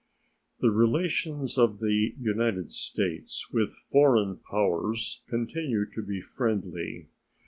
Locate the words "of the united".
1.59-2.71